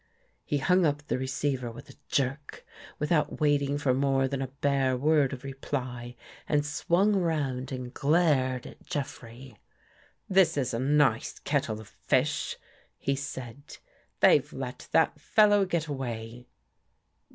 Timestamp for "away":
15.85-16.47